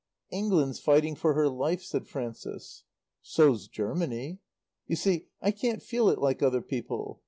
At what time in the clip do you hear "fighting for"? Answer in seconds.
0.79-1.35